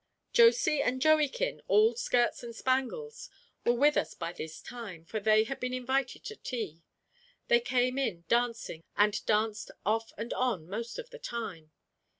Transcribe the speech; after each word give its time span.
Josy 0.33 0.81
and 0.81 0.99
Joeykin, 0.99 1.61
all 1.67 1.93
skirts 1.95 2.41
and 2.41 2.55
spangles, 2.55 3.29
were 3.63 3.73
with 3.75 3.95
us 3.95 4.15
by 4.15 4.33
this 4.33 4.59
time, 4.59 5.05
for 5.05 5.19
they 5.19 5.43
had 5.43 5.59
been 5.59 5.75
invited 5.75 6.23
to 6.25 6.35
tea. 6.35 6.81
They 7.49 7.59
came 7.59 7.99
in 7.99 8.23
dancing, 8.27 8.83
and 8.97 9.23
danced 9.27 9.69
off 9.85 10.11
and 10.17 10.33
on 10.33 10.67
most 10.67 10.97
of 10.97 11.11
the 11.11 11.19
time. 11.19 11.69